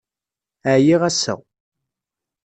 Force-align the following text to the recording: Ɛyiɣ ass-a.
Ɛyiɣ 0.73 1.01
ass-a. 1.09 1.33